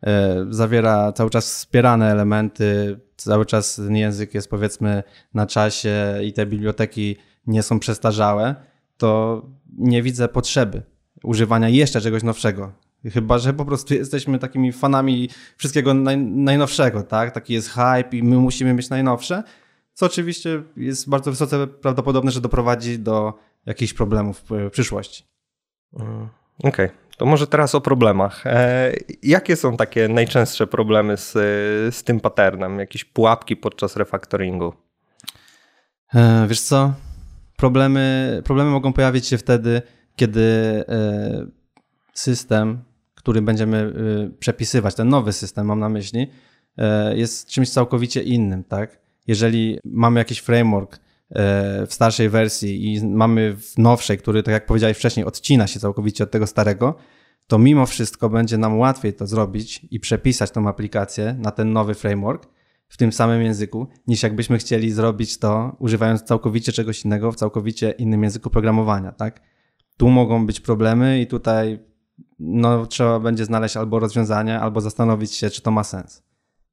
e, 0.04 0.46
zawiera 0.50 1.12
cały 1.12 1.30
czas 1.30 1.54
wspierane 1.54 2.12
elementy, 2.12 3.00
cały 3.18 3.46
czas 3.46 3.76
ten 3.76 3.96
język 3.96 4.34
jest 4.34 4.50
powiedzmy 4.50 5.04
na 5.34 5.46
czasie 5.46 5.94
i 6.24 6.34
te 6.34 6.46
biblioteki 6.46 7.16
nie 7.48 7.64
są 7.64 7.80
przestarzałe, 7.80 8.56
to 8.98 9.42
nie 9.78 10.04
widzę 10.04 10.28
potrzeby 10.28 10.84
używania 11.24 11.70
jeszcze 11.70 12.02
czegoś 12.02 12.24
nowszego. 12.24 12.72
Chyba, 13.14 13.38
że 13.38 13.54
po 13.54 13.66
prostu 13.66 13.94
jesteśmy 13.94 14.40
takimi 14.40 14.72
fanami 14.72 15.30
wszystkiego 15.58 15.94
naj, 15.94 16.18
najnowszego, 16.18 17.04
tak? 17.04 17.32
Taki 17.32 17.54
jest 17.54 17.70
hype 17.70 18.10
i 18.18 18.24
my 18.24 18.38
musimy 18.38 18.74
mieć 18.74 18.90
najnowsze, 18.90 19.44
co 19.94 20.06
oczywiście 20.06 20.64
jest 20.78 21.10
bardzo 21.10 21.32
wysoce 21.32 21.68
prawdopodobne, 21.68 22.32
że 22.32 22.42
doprowadzi 22.42 23.00
do 23.00 23.34
jakichś 23.66 23.94
problemów 23.94 24.44
w 24.50 24.70
przyszłości. 24.72 25.24
Mm, 26.00 26.28
okej, 26.60 26.86
okay. 26.86 26.90
to 27.18 27.26
może 27.26 27.48
teraz 27.48 27.76
o 27.76 27.82
problemach. 27.82 28.48
E, 28.48 28.94
jakie 29.24 29.56
są 29.56 29.78
takie 29.78 30.08
najczęstsze 30.08 30.68
problemy 30.68 31.18
z, 31.18 31.32
z 31.96 32.04
tym 32.04 32.20
patternem? 32.20 32.80
Jakieś 32.80 33.04
pułapki 33.04 33.56
podczas 33.56 33.96
refactoringu? 33.96 34.74
E, 36.14 36.46
wiesz 36.48 36.62
co? 36.62 36.94
Problemy, 37.56 38.42
problemy 38.46 38.70
mogą 38.70 38.94
pojawić 38.94 39.28
się 39.28 39.38
wtedy, 39.38 39.82
kiedy 40.16 40.42
e, 40.90 41.48
system, 42.14 42.84
który 43.16 43.42
będziemy 43.42 43.78
e, 43.78 44.30
przepisywać, 44.40 44.96
ten 44.96 45.10
nowy 45.10 45.34
system 45.34 45.66
mam 45.68 45.80
na 45.80 45.90
myśli, 45.90 46.28
e, 46.78 47.18
jest 47.18 47.48
czymś 47.48 47.70
całkowicie 47.70 48.24
innym, 48.24 48.64
tak? 48.64 49.00
jeżeli 49.28 49.80
mamy 49.86 50.20
jakiś 50.20 50.40
framework 50.40 51.00
w 51.88 51.94
starszej 51.94 52.30
wersji 52.30 52.94
i 52.94 53.08
mamy 53.08 53.56
w 53.58 53.78
nowszej, 53.78 54.18
który, 54.18 54.44
tak 54.44 54.52
jak 54.52 54.66
powiedziałeś 54.66 54.98
wcześniej, 54.98 55.26
odcina 55.26 55.68
się 55.68 55.80
całkowicie 55.80 56.24
od 56.24 56.32
tego 56.32 56.48
starego, 56.48 56.96
to 57.48 57.60
mimo 57.60 57.86
wszystko 57.86 58.30
będzie 58.30 58.58
nam 58.58 58.80
łatwiej 58.80 59.14
to 59.14 59.28
zrobić 59.28 59.82
i 59.92 60.00
przepisać 60.00 60.52
tą 60.52 60.70
aplikację 60.70 61.36
na 61.40 61.52
ten 61.52 61.74
nowy 61.74 61.94
framework 61.94 62.48
w 62.88 62.98
tym 62.98 63.12
samym 63.12 63.42
języku, 63.42 63.88
niż 64.08 64.24
jakbyśmy 64.24 64.58
chcieli 64.58 64.92
zrobić 64.92 65.38
to 65.38 65.76
używając 65.80 66.24
całkowicie 66.24 66.72
czegoś 66.72 67.06
innego 67.06 67.32
w 67.32 67.36
całkowicie 67.36 67.92
innym 67.92 68.24
języku 68.24 68.50
programowania, 68.50 69.12
tak? 69.12 69.42
Tu 69.98 70.10
mogą 70.10 70.46
być 70.46 70.60
problemy 70.60 71.22
i 71.22 71.28
tutaj 71.28 71.80
no, 72.40 72.86
trzeba 72.86 73.20
będzie 73.20 73.46
znaleźć 73.46 73.78
albo 73.78 74.00
rozwiązanie, 74.00 74.60
albo 74.60 74.82
zastanowić 74.82 75.34
się, 75.34 75.50
czy 75.50 75.62
to 75.62 75.72
ma 75.72 75.84
sens 75.84 76.26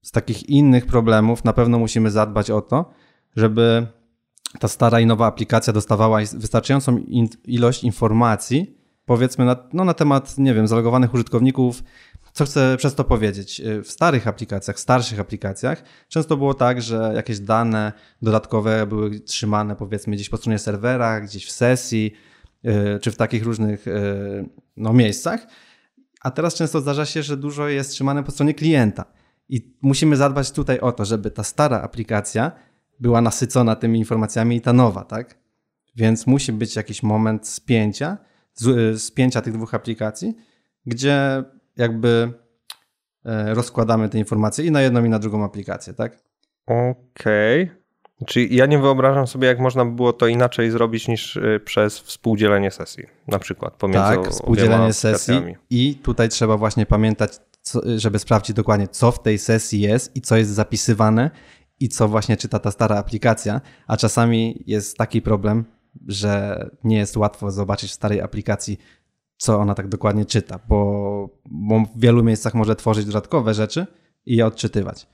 z 0.02 0.10
takich 0.10 0.48
innych 0.48 0.86
problemów 0.86 1.44
na 1.44 1.52
pewno 1.52 1.78
musimy 1.78 2.10
zadbać 2.10 2.50
o 2.50 2.60
to, 2.60 2.90
żeby 3.36 3.86
ta 4.58 4.68
stara 4.68 5.00
i 5.00 5.06
nowa 5.06 5.26
aplikacja 5.26 5.72
dostawała 5.72 6.18
wystarczającą 6.34 6.96
ilość 7.44 7.84
informacji, 7.84 8.78
powiedzmy 9.06 9.44
na, 9.44 9.56
no, 9.72 9.84
na 9.84 9.94
temat, 9.94 10.38
nie 10.38 10.54
wiem, 10.54 10.68
zalogowanych 10.68 11.14
użytkowników. 11.14 11.82
Co 12.32 12.44
chcę 12.44 12.76
przez 12.76 12.94
to 12.94 13.04
powiedzieć? 13.04 13.62
W 13.84 13.90
starych 13.90 14.28
aplikacjach, 14.28 14.80
starszych 14.80 15.20
aplikacjach 15.20 15.82
często 16.08 16.36
było 16.36 16.54
tak, 16.54 16.82
że 16.82 17.12
jakieś 17.14 17.38
dane 17.38 17.92
dodatkowe 18.22 18.86
były 18.86 19.20
trzymane 19.20 19.76
powiedzmy 19.76 20.16
gdzieś 20.16 20.28
po 20.28 20.36
stronie 20.36 20.58
serwera, 20.58 21.20
gdzieś 21.20 21.46
w 21.46 21.50
sesji, 21.50 22.12
y, 22.64 23.00
czy 23.00 23.10
w 23.10 23.16
takich 23.16 23.44
różnych 23.44 23.88
y, 23.88 24.48
no, 24.76 24.92
miejscach. 24.92 25.46
A 26.20 26.30
teraz 26.30 26.54
często 26.54 26.80
zdarza 26.80 27.06
się, 27.06 27.22
że 27.22 27.36
dużo 27.36 27.68
jest 27.68 27.90
trzymane 27.90 28.22
po 28.22 28.30
stronie 28.30 28.54
klienta. 28.54 29.04
I 29.48 29.76
musimy 29.82 30.16
zadbać 30.16 30.50
tutaj 30.50 30.80
o 30.80 30.92
to, 30.92 31.04
żeby 31.04 31.30
ta 31.30 31.44
stara 31.44 31.82
aplikacja 31.82 32.52
była 33.00 33.20
nasycona 33.20 33.76
tymi 33.76 33.98
informacjami 33.98 34.56
i 34.56 34.60
ta 34.60 34.72
nowa, 34.72 35.04
tak? 35.04 35.38
Więc 35.96 36.26
musi 36.26 36.52
być 36.52 36.76
jakiś 36.76 37.02
moment 37.02 37.48
spięcia, 37.48 38.18
spięcia 38.96 39.40
tych 39.40 39.52
dwóch 39.52 39.74
aplikacji, 39.74 40.34
gdzie 40.86 41.44
jakby 41.76 42.32
e, 43.24 43.54
rozkładamy 43.54 44.08
te 44.08 44.18
informacje 44.18 44.64
i 44.64 44.70
na 44.70 44.82
jedną 44.82 45.04
i 45.04 45.08
na 45.08 45.18
drugą 45.18 45.44
aplikację, 45.44 45.94
tak? 45.94 46.18
Okej. 46.66 47.62
Okay. 47.62 47.82
Czyli 48.26 48.56
ja 48.56 48.66
nie 48.66 48.78
wyobrażam 48.78 49.26
sobie, 49.26 49.48
jak 49.48 49.58
można 49.58 49.84
by 49.84 49.90
było 49.90 50.12
to 50.12 50.26
inaczej 50.26 50.70
zrobić 50.70 51.08
niż 51.08 51.36
e, 51.36 51.60
przez 51.60 51.98
współdzielenie 51.98 52.70
sesji, 52.70 53.04
na 53.28 53.38
przykład 53.38 53.74
pomiędzy 53.74 54.16
Tak, 54.16 54.28
współdzielenie 54.28 54.92
sesji 54.92 55.34
i 55.70 55.94
tutaj 55.94 56.28
trzeba 56.28 56.56
właśnie 56.56 56.86
pamiętać 56.86 57.38
co, 57.62 57.80
żeby 57.96 58.18
sprawdzić 58.18 58.56
dokładnie, 58.56 58.88
co 58.88 59.12
w 59.12 59.22
tej 59.22 59.38
sesji 59.38 59.80
jest 59.80 60.16
i 60.16 60.20
co 60.20 60.36
jest 60.36 60.50
zapisywane 60.50 61.30
i 61.80 61.88
co 61.88 62.08
właśnie 62.08 62.36
czyta 62.36 62.58
ta 62.58 62.70
stara 62.70 62.96
aplikacja, 62.96 63.60
a 63.86 63.96
czasami 63.96 64.62
jest 64.66 64.96
taki 64.96 65.22
problem, 65.22 65.64
że 66.08 66.64
nie 66.84 66.96
jest 66.96 67.16
łatwo 67.16 67.50
zobaczyć 67.50 67.90
w 67.90 67.94
starej 67.94 68.20
aplikacji, 68.20 68.78
co 69.42 69.58
ona 69.58 69.74
tak 69.74 69.88
dokładnie 69.88 70.24
czyta, 70.24 70.58
bo, 70.68 71.28
bo 71.44 71.80
w 71.80 72.00
wielu 72.00 72.24
miejscach 72.24 72.54
może 72.54 72.76
tworzyć 72.76 73.06
dodatkowe 73.06 73.54
rzeczy 73.54 73.86
i 74.26 74.36
je 74.36 74.46
odczytywać. 74.46 75.06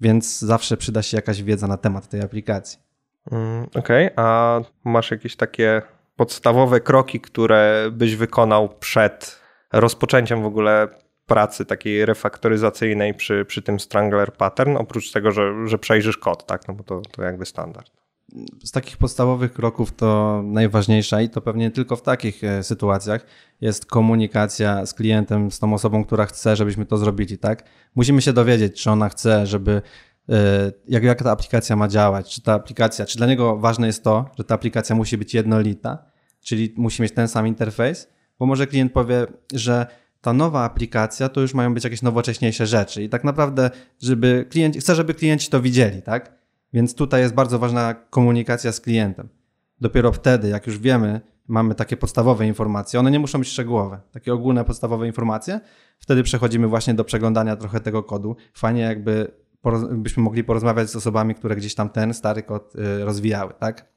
Więc 0.00 0.38
zawsze 0.38 0.76
przyda 0.76 1.02
się 1.02 1.16
jakaś 1.16 1.42
wiedza 1.42 1.66
na 1.66 1.76
temat 1.76 2.08
tej 2.08 2.20
aplikacji. 2.22 2.78
Mm, 3.32 3.64
Okej, 3.64 4.12
okay. 4.12 4.24
a 4.24 4.60
masz 4.84 5.10
jakieś 5.10 5.36
takie 5.36 5.82
podstawowe 6.16 6.80
kroki, 6.80 7.20
które 7.20 7.90
byś 7.92 8.16
wykonał 8.16 8.68
przed 8.68 9.40
rozpoczęciem 9.72 10.42
w 10.42 10.46
ogóle 10.46 10.88
pracy 11.26 11.64
takiej 11.64 12.06
refaktoryzacyjnej 12.06 13.14
przy, 13.14 13.44
przy 13.44 13.62
tym 13.62 13.80
Strangler 13.80 14.32
pattern, 14.32 14.76
oprócz 14.76 15.12
tego, 15.12 15.30
że, 15.30 15.52
że 15.66 15.78
przejrzysz 15.78 16.16
kod, 16.16 16.46
tak? 16.46 16.68
No 16.68 16.74
bo 16.74 16.84
to, 16.84 17.00
to 17.00 17.22
jakby 17.22 17.46
standard. 17.46 17.97
Z 18.64 18.70
takich 18.70 18.96
podstawowych 18.96 19.52
kroków 19.52 19.92
to 19.92 20.40
najważniejsza 20.44 21.20
i 21.20 21.28
to 21.28 21.40
pewnie 21.40 21.70
tylko 21.70 21.96
w 21.96 22.02
takich 22.02 22.44
e, 22.44 22.62
sytuacjach 22.62 23.26
jest 23.60 23.86
komunikacja 23.86 24.86
z 24.86 24.94
klientem, 24.94 25.50
z 25.50 25.58
tą 25.58 25.74
osobą, 25.74 26.04
która 26.04 26.26
chce, 26.26 26.56
żebyśmy 26.56 26.86
to 26.86 26.98
zrobili, 26.98 27.38
tak? 27.38 27.64
Musimy 27.94 28.22
się 28.22 28.32
dowiedzieć, 28.32 28.82
czy 28.82 28.90
ona 28.90 29.08
chce, 29.08 29.46
żeby 29.46 29.82
e, 30.28 30.72
jak, 30.88 31.02
jak 31.02 31.22
ta 31.22 31.30
aplikacja 31.30 31.76
ma 31.76 31.88
działać, 31.88 32.34
czy 32.34 32.42
ta 32.42 32.54
aplikacja, 32.54 33.06
czy 33.06 33.18
dla 33.18 33.26
niego 33.26 33.56
ważne 33.56 33.86
jest 33.86 34.04
to, 34.04 34.30
że 34.38 34.44
ta 34.44 34.54
aplikacja 34.54 34.96
musi 34.96 35.18
być 35.18 35.34
jednolita, 35.34 36.04
czyli 36.40 36.74
musi 36.76 37.02
mieć 37.02 37.12
ten 37.12 37.28
sam 37.28 37.46
interfejs, 37.46 38.08
bo 38.38 38.46
może 38.46 38.66
klient 38.66 38.92
powie, 38.92 39.26
że 39.54 39.86
ta 40.20 40.32
nowa 40.32 40.64
aplikacja 40.64 41.28
to 41.28 41.40
już 41.40 41.54
mają 41.54 41.74
być 41.74 41.84
jakieś 41.84 42.02
nowocześniejsze 42.02 42.66
rzeczy. 42.66 43.02
I 43.02 43.08
tak 43.08 43.24
naprawdę, 43.24 43.70
żeby 44.02 44.46
klient, 44.50 44.76
chcę, 44.76 44.94
żeby 44.94 45.14
klienci 45.14 45.50
to 45.50 45.60
widzieli, 45.60 46.02
tak? 46.02 46.37
Więc 46.72 46.94
tutaj 46.94 47.20
jest 47.20 47.34
bardzo 47.34 47.58
ważna 47.58 47.94
komunikacja 47.94 48.72
z 48.72 48.80
klientem. 48.80 49.28
Dopiero 49.80 50.12
wtedy, 50.12 50.48
jak 50.48 50.66
już 50.66 50.78
wiemy, 50.78 51.20
mamy 51.48 51.74
takie 51.74 51.96
podstawowe 51.96 52.46
informacje, 52.46 53.00
one 53.00 53.10
nie 53.10 53.18
muszą 53.18 53.38
być 53.38 53.48
szczegółowe, 53.48 54.00
takie 54.12 54.34
ogólne 54.34 54.64
podstawowe 54.64 55.06
informacje, 55.06 55.60
wtedy 55.98 56.22
przechodzimy 56.22 56.68
właśnie 56.68 56.94
do 56.94 57.04
przeglądania 57.04 57.56
trochę 57.56 57.80
tego 57.80 58.02
kodu. 58.02 58.36
Fajnie 58.54 58.82
jakby 58.82 59.32
byśmy 59.90 60.22
mogli 60.22 60.44
porozmawiać 60.44 60.90
z 60.90 60.96
osobami, 60.96 61.34
które 61.34 61.56
gdzieś 61.56 61.74
tam 61.74 61.88
ten 61.88 62.14
stary 62.14 62.42
kod 62.42 62.74
y, 62.74 63.04
rozwijały, 63.04 63.54
tak? 63.58 63.88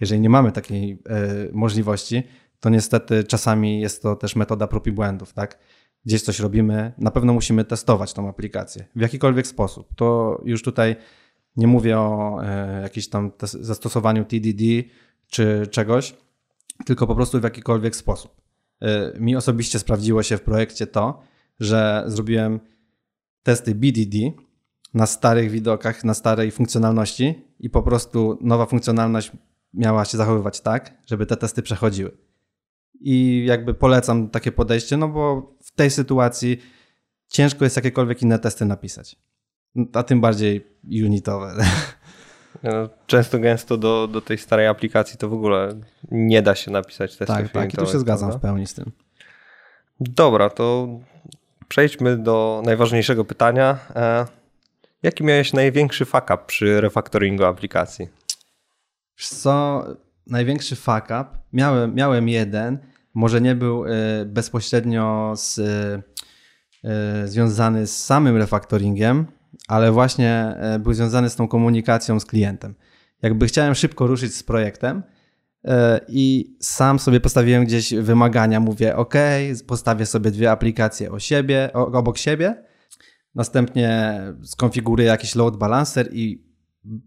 Jeżeli 0.00 0.20
nie 0.20 0.30
mamy 0.30 0.52
takiej 0.52 1.02
e, 1.08 1.24
możliwości, 1.52 2.22
to 2.60 2.70
niestety 2.70 3.24
czasami 3.24 3.80
jest 3.80 4.02
to 4.02 4.16
też 4.16 4.36
metoda 4.36 4.66
prób 4.66 4.86
i 4.86 4.92
błędów, 4.92 5.32
tak? 5.32 5.58
Gdzieś 6.04 6.22
coś 6.22 6.40
robimy, 6.40 6.92
na 6.98 7.10
pewno 7.10 7.32
musimy 7.32 7.64
testować 7.64 8.12
tą 8.12 8.28
aplikację 8.28 8.84
w 8.96 9.00
jakikolwiek 9.00 9.46
sposób. 9.46 9.94
To 9.96 10.40
już 10.44 10.62
tutaj 10.62 10.96
nie 11.58 11.66
mówię 11.66 11.98
o 11.98 12.38
e, 12.44 12.82
jakimś 12.82 13.08
tam 13.08 13.32
zastosowaniu 13.42 14.24
TDD 14.24 14.62
czy 15.26 15.66
czegoś, 15.70 16.16
tylko 16.86 17.06
po 17.06 17.14
prostu 17.14 17.40
w 17.40 17.44
jakikolwiek 17.44 17.96
sposób. 17.96 18.40
E, 18.80 19.20
mi 19.20 19.36
osobiście 19.36 19.78
sprawdziło 19.78 20.22
się 20.22 20.36
w 20.36 20.42
projekcie 20.42 20.86
to, 20.86 21.22
że 21.60 22.04
zrobiłem 22.06 22.60
testy 23.42 23.74
BDD 23.74 24.16
na 24.94 25.06
starych 25.06 25.50
widokach, 25.50 26.04
na 26.04 26.14
starej 26.14 26.50
funkcjonalności 26.50 27.42
i 27.60 27.70
po 27.70 27.82
prostu 27.82 28.38
nowa 28.40 28.66
funkcjonalność 28.66 29.32
miała 29.74 30.04
się 30.04 30.18
zachowywać 30.18 30.60
tak, 30.60 30.94
żeby 31.06 31.26
te 31.26 31.36
testy 31.36 31.62
przechodziły. 31.62 32.18
I 33.00 33.44
jakby 33.46 33.74
polecam 33.74 34.28
takie 34.28 34.52
podejście, 34.52 34.96
no 34.96 35.08
bo 35.08 35.52
w 35.62 35.72
tej 35.72 35.90
sytuacji 35.90 36.58
ciężko 37.28 37.64
jest 37.64 37.76
jakiekolwiek 37.76 38.22
inne 38.22 38.38
testy 38.38 38.64
napisać. 38.64 39.27
A 39.92 40.02
tym 40.02 40.20
bardziej 40.20 40.66
unitowe. 41.04 41.54
No, 42.62 42.88
często 43.06 43.38
gęsto 43.38 43.76
do, 43.76 44.08
do 44.08 44.20
tej 44.20 44.38
starej 44.38 44.66
aplikacji 44.66 45.18
to 45.18 45.28
w 45.28 45.32
ogóle 45.32 45.80
nie 46.10 46.42
da 46.42 46.54
się 46.54 46.70
napisać 46.70 47.16
testów 47.16 47.36
Tak, 47.36 47.52
tak, 47.52 47.72
tu 47.76 47.86
się 47.86 47.98
zgadzam 47.98 48.28
prawda? 48.28 48.38
w 48.38 48.42
pełni 48.50 48.66
z 48.66 48.74
tym. 48.74 48.92
Dobra, 50.00 50.50
to 50.50 50.88
przejdźmy 51.68 52.16
do 52.16 52.62
najważniejszego 52.64 53.24
pytania. 53.24 53.78
E, 53.96 54.26
jaki 55.02 55.24
miałeś 55.24 55.52
największy 55.52 56.04
fuck 56.04 56.24
up 56.24 56.38
przy 56.46 56.80
refaktoringu 56.80 57.44
aplikacji? 57.44 58.08
co, 59.16 59.84
największy 60.26 60.76
fuck 60.76 61.04
up, 61.04 61.26
miałem, 61.52 61.94
miałem 61.94 62.28
jeden, 62.28 62.78
może 63.14 63.40
nie 63.40 63.54
był 63.54 63.84
y, 63.84 63.90
bezpośrednio 64.26 65.32
z, 65.36 65.58
y, 65.58 66.02
związany 67.28 67.86
z 67.86 68.04
samym 68.04 68.36
refaktoringiem, 68.36 69.26
ale 69.68 69.92
właśnie 69.92 70.56
był 70.80 70.94
związany 70.94 71.30
z 71.30 71.36
tą 71.36 71.48
komunikacją 71.48 72.20
z 72.20 72.24
klientem. 72.24 72.74
Jakby 73.22 73.46
chciałem 73.46 73.74
szybko 73.74 74.06
ruszyć 74.06 74.34
z 74.34 74.42
projektem, 74.42 75.02
i 76.08 76.56
sam 76.60 76.98
sobie 76.98 77.20
postawiłem 77.20 77.64
gdzieś 77.64 77.94
wymagania. 77.94 78.60
Mówię, 78.60 78.96
OK, 78.96 79.14
postawię 79.66 80.06
sobie 80.06 80.30
dwie 80.30 80.50
aplikacje 80.50 81.10
o 81.10 81.18
siebie, 81.18 81.70
obok 81.72 82.18
siebie. 82.18 82.64
Następnie 83.34 84.20
skonfiguruję 84.42 85.08
jakiś 85.08 85.34
load 85.34 85.56
balancer 85.56 86.08
i 86.12 86.48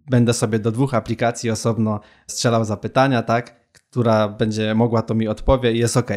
będę 0.09 0.33
sobie 0.33 0.59
do 0.59 0.71
dwóch 0.71 0.93
aplikacji 0.93 1.49
osobno 1.49 1.99
strzelał 2.27 2.65
zapytania, 2.65 3.23
tak, 3.23 3.71
która 3.71 4.27
będzie 4.27 4.75
mogła 4.75 5.01
to 5.01 5.15
mi 5.15 5.27
odpowie 5.27 5.71
i 5.71 5.77
jest 5.77 5.97
ok. 5.97 6.11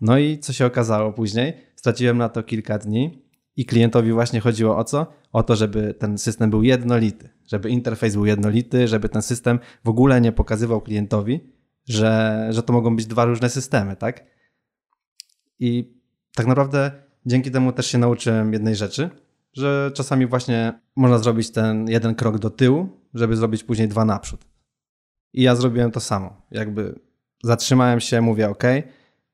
No 0.00 0.18
i 0.18 0.38
co 0.38 0.52
się 0.52 0.66
okazało 0.66 1.12
później? 1.12 1.56
Straciłem 1.76 2.18
na 2.18 2.28
to 2.28 2.42
kilka 2.42 2.78
dni 2.78 3.29
i 3.60 3.66
klientowi 3.66 4.12
właśnie 4.12 4.40
chodziło 4.40 4.76
o 4.76 4.84
co? 4.84 5.06
O 5.32 5.42
to, 5.42 5.56
żeby 5.56 5.94
ten 5.94 6.18
system 6.18 6.50
był 6.50 6.62
jednolity, 6.62 7.28
żeby 7.46 7.70
interfejs 7.70 8.14
był 8.14 8.26
jednolity, 8.26 8.88
żeby 8.88 9.08
ten 9.08 9.22
system 9.22 9.58
w 9.84 9.88
ogóle 9.88 10.20
nie 10.20 10.32
pokazywał 10.32 10.80
klientowi, 10.80 11.40
że, 11.88 12.46
że 12.50 12.62
to 12.62 12.72
mogą 12.72 12.96
być 12.96 13.06
dwa 13.06 13.24
różne 13.24 13.50
systemy, 13.50 13.96
tak? 13.96 14.24
I 15.58 15.94
tak 16.34 16.46
naprawdę 16.46 16.92
dzięki 17.26 17.50
temu 17.50 17.72
też 17.72 17.86
się 17.86 17.98
nauczyłem 17.98 18.52
jednej 18.52 18.76
rzeczy, 18.76 19.10
że 19.52 19.90
czasami 19.94 20.26
właśnie 20.26 20.80
można 20.96 21.18
zrobić 21.18 21.50
ten 21.50 21.88
jeden 21.88 22.14
krok 22.14 22.38
do 22.38 22.50
tyłu, 22.50 22.88
żeby 23.14 23.36
zrobić 23.36 23.64
później 23.64 23.88
dwa 23.88 24.04
naprzód. 24.04 24.44
I 25.32 25.42
ja 25.42 25.56
zrobiłem 25.56 25.90
to 25.90 26.00
samo. 26.00 26.42
Jakby 26.50 27.00
zatrzymałem 27.42 28.00
się, 28.00 28.20
mówię 28.20 28.50
OK, 28.50 28.64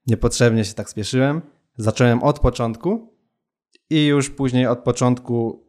niepotrzebnie 0.07 0.65
się 0.65 0.75
tak 0.75 0.91
spieszyłem. 0.91 1.43
Zacząłem 1.77 2.23
od 2.23 2.39
początku 2.39 3.16
i 3.91 4.07
już 4.07 4.31
później 4.31 4.67
od 4.67 4.79
początku 4.79 5.67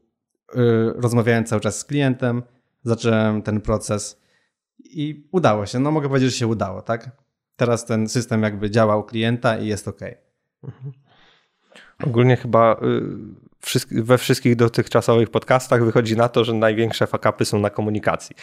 yy, 0.56 0.93
rozmawiałem 0.95 1.45
cały 1.45 1.62
czas 1.62 1.80
z 1.80 1.86
klientem, 1.86 2.43
zacząłem 2.84 3.41
ten 3.41 3.62
proces 3.62 4.21
i 4.80 5.27
udało 5.32 5.65
się. 5.65 5.80
No 5.80 5.91
mogę 5.91 6.08
powiedzieć, 6.10 6.32
że 6.32 6.38
się 6.38 6.47
udało, 6.47 6.82
tak? 6.82 7.12
Teraz 7.56 7.86
ten 7.86 8.10
system 8.10 8.43
jakby 8.43 8.71
działa 8.71 8.97
u 8.97 9.03
klienta 9.03 9.58
i 9.58 9.67
jest 9.67 9.88
OK. 9.88 10.01
Mhm. 10.63 10.93
Ogólnie 12.03 12.38
chyba 12.38 12.73
y, 12.73 14.03
we 14.03 14.17
wszystkich 14.17 14.56
dotychczasowych 14.56 15.30
podcastach 15.30 15.86
wychodzi 15.86 16.17
na 16.17 16.30
to, 16.30 16.43
że 16.43 16.53
największe 16.53 17.08
fakapy 17.08 17.45
są 17.45 17.60
na 17.60 17.69
komunikacji. 17.69 18.36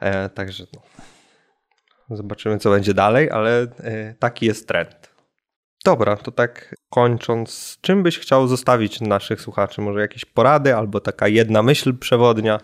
E, 0.00 0.28
także 0.28 0.64
no, 2.08 2.16
zobaczymy, 2.16 2.58
co 2.58 2.70
będzie 2.70 2.94
dalej, 2.94 3.30
ale 3.30 3.62
e, 3.62 4.14
taki 4.14 4.46
jest 4.46 4.68
trend. 4.68 5.13
Dobra, 5.84 6.16
to 6.16 6.32
tak 6.32 6.74
kończąc, 6.90 7.78
czym 7.80 8.02
byś 8.02 8.18
chciał 8.18 8.48
zostawić 8.48 9.00
naszych 9.00 9.40
słuchaczy? 9.40 9.80
Może 9.80 10.00
jakieś 10.00 10.24
porady 10.24 10.76
albo 10.76 11.00
taka 11.00 11.28
jedna 11.28 11.62
myśl 11.62 11.94
przewodnia? 11.98 12.60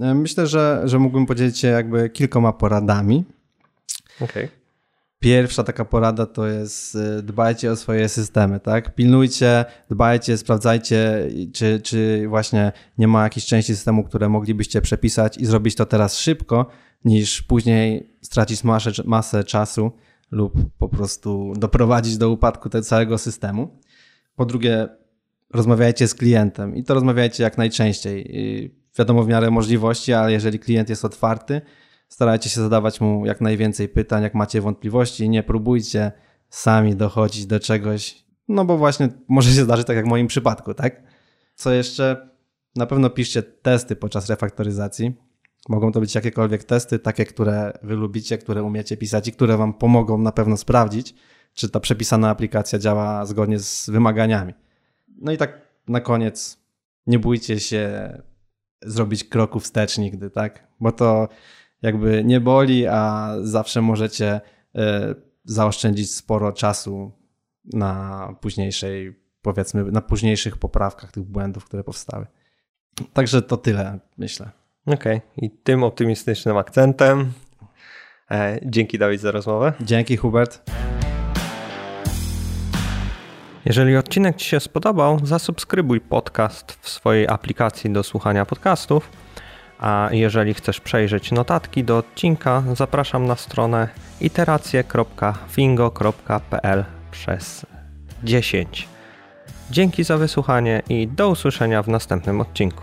E, 0.00 0.14
myślę, 0.14 0.46
że, 0.46 0.82
że 0.84 0.98
mógłbym 0.98 1.26
podzielić 1.26 1.58
się 1.58 1.68
jakby 1.68 2.10
kilkoma 2.10 2.52
poradami. 2.52 3.24
Okay. 4.20 4.48
Pierwsza 5.18 5.64
taka 5.64 5.84
porada 5.84 6.26
to 6.26 6.46
jest 6.46 6.96
e, 6.96 7.22
dbajcie 7.22 7.72
o 7.72 7.76
swoje 7.76 8.08
systemy, 8.08 8.60
tak? 8.60 8.94
Pilnujcie, 8.94 9.64
dbajcie, 9.90 10.38
sprawdzajcie, 10.38 11.28
czy, 11.52 11.80
czy 11.80 12.28
właśnie 12.28 12.72
nie 12.98 13.08
ma 13.08 13.22
jakichś 13.22 13.46
części 13.46 13.74
systemu, 13.74 14.04
które 14.04 14.28
moglibyście 14.28 14.80
przepisać 14.80 15.38
i 15.38 15.46
zrobić 15.46 15.74
to 15.74 15.86
teraz 15.86 16.18
szybko, 16.18 16.66
niż 17.04 17.42
później 17.42 18.16
stracić 18.22 18.64
masę, 18.64 18.90
masę 19.04 19.44
czasu 19.44 19.92
lub 20.30 20.54
po 20.78 20.88
prostu 20.88 21.52
doprowadzić 21.56 22.18
do 22.18 22.30
upadku 22.30 22.68
tego 22.68 22.84
całego 22.84 23.18
systemu. 23.18 23.78
Po 24.36 24.46
drugie, 24.46 24.88
rozmawiajcie 25.52 26.08
z 26.08 26.14
klientem 26.14 26.76
i 26.76 26.84
to 26.84 26.94
rozmawiajcie 26.94 27.42
jak 27.42 27.58
najczęściej 27.58 28.74
wiadomo 28.98 29.22
w 29.22 29.28
miarę 29.28 29.50
możliwości, 29.50 30.12
ale 30.12 30.32
jeżeli 30.32 30.58
klient 30.58 30.88
jest 30.88 31.04
otwarty, 31.04 31.60
starajcie 32.08 32.50
się 32.50 32.60
zadawać 32.60 33.00
mu 33.00 33.26
jak 33.26 33.40
najwięcej 33.40 33.88
pytań, 33.88 34.22
jak 34.22 34.34
macie 34.34 34.60
wątpliwości, 34.60 35.28
nie 35.28 35.42
próbujcie 35.42 36.12
sami 36.50 36.96
dochodzić 36.96 37.46
do 37.46 37.60
czegoś, 37.60 38.24
no 38.48 38.64
bo 38.64 38.78
właśnie 38.78 39.08
może 39.28 39.50
się 39.50 39.64
zdarzyć 39.64 39.86
tak 39.86 39.96
jak 39.96 40.06
w 40.06 40.08
moim 40.08 40.26
przypadku, 40.26 40.74
tak? 40.74 41.02
Co 41.54 41.72
jeszcze? 41.72 42.28
Na 42.76 42.86
pewno 42.86 43.10
piszcie 43.10 43.42
testy 43.42 43.96
podczas 43.96 44.30
refaktoryzacji. 44.30 45.14
Mogą 45.68 45.92
to 45.92 46.00
być 46.00 46.14
jakiekolwiek 46.14 46.64
testy, 46.64 46.98
takie, 46.98 47.24
które 47.24 47.78
wy 47.82 47.94
lubicie, 47.94 48.38
które 48.38 48.62
umiecie 48.62 48.96
pisać 48.96 49.28
i 49.28 49.32
które 49.32 49.56
wam 49.56 49.74
pomogą 49.74 50.18
na 50.18 50.32
pewno 50.32 50.56
sprawdzić, 50.56 51.14
czy 51.54 51.68
ta 51.68 51.80
przepisana 51.80 52.30
aplikacja 52.30 52.78
działa 52.78 53.26
zgodnie 53.26 53.58
z 53.58 53.90
wymaganiami. 53.90 54.54
No 55.08 55.32
i 55.32 55.36
tak 55.36 55.60
na 55.88 56.00
koniec, 56.00 56.58
nie 57.06 57.18
bójcie 57.18 57.60
się 57.60 58.12
zrobić 58.82 59.24
kroku 59.24 59.60
wstecz 59.60 59.98
nigdy, 59.98 60.30
tak? 60.30 60.66
Bo 60.80 60.92
to 60.92 61.28
jakby 61.82 62.24
nie 62.24 62.40
boli, 62.40 62.86
a 62.86 63.34
zawsze 63.42 63.82
możecie 63.82 64.40
e, 64.74 65.14
zaoszczędzić 65.44 66.14
sporo 66.14 66.52
czasu 66.52 67.12
na 67.64 68.28
późniejszej, 68.40 69.20
powiedzmy, 69.42 69.84
na 69.84 70.00
późniejszych 70.00 70.56
poprawkach 70.56 71.12
tych 71.12 71.24
błędów, 71.24 71.64
które 71.64 71.84
powstały. 71.84 72.26
Także 73.12 73.42
to 73.42 73.56
tyle, 73.56 73.98
myślę. 74.18 74.63
Okej, 74.86 75.16
okay. 75.16 75.20
i 75.36 75.50
tym 75.50 75.84
optymistycznym 75.84 76.56
akcentem 76.56 77.32
e, 78.30 78.58
dzięki 78.62 78.98
Dawid 78.98 79.20
za 79.20 79.30
rozmowę. 79.30 79.72
Dzięki 79.80 80.16
Hubert. 80.16 80.70
Jeżeli 83.64 83.96
odcinek 83.96 84.36
Ci 84.36 84.48
się 84.48 84.60
spodobał, 84.60 85.18
zasubskrybuj 85.22 86.00
podcast 86.00 86.78
w 86.80 86.88
swojej 86.88 87.28
aplikacji 87.28 87.90
do 87.90 88.02
słuchania 88.02 88.46
podcastów. 88.46 89.10
A 89.78 90.08
jeżeli 90.12 90.54
chcesz 90.54 90.80
przejrzeć 90.80 91.32
notatki 91.32 91.84
do 91.84 91.98
odcinka, 91.98 92.62
zapraszam 92.76 93.26
na 93.26 93.36
stronę 93.36 93.88
iteracje.fingo.pl 94.20 96.84
przez 97.10 97.66
10. 98.24 98.88
Dzięki 99.70 100.04
za 100.04 100.18
wysłuchanie 100.18 100.82
i 100.88 101.08
do 101.08 101.28
usłyszenia 101.28 101.82
w 101.82 101.88
następnym 101.88 102.40
odcinku. 102.40 102.82